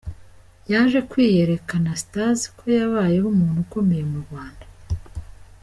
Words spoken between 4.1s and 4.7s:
mu Rwanda.